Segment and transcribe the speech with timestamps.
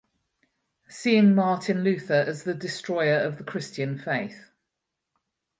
[0.87, 4.49] Seeing Martin Luther as the destroyer of the Christian faith.